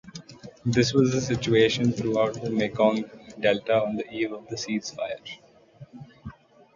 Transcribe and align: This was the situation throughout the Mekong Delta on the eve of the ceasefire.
This 0.65 0.95
was 0.95 1.11
the 1.13 1.21
situation 1.21 1.91
throughout 1.91 2.33
the 2.33 2.49
Mekong 2.49 3.07
Delta 3.39 3.83
on 3.83 3.97
the 3.97 4.11
eve 4.11 4.31
of 4.31 4.47
the 4.47 4.55
ceasefire. 4.55 5.19